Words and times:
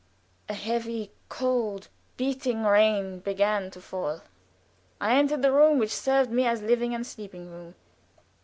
A 0.49 0.55
heavy, 0.55 1.11
cold, 1.29 1.87
beating 2.17 2.63
rain 2.63 3.19
began 3.19 3.69
to 3.69 3.79
fall. 3.79 4.21
I 4.99 5.15
entered 5.15 5.43
the 5.43 5.51
room 5.51 5.77
which 5.77 5.93
served 5.93 6.31
me 6.31 6.43
as 6.47 6.63
living 6.63 6.95
and 6.95 7.05
sleeping 7.05 7.51
room. 7.51 7.75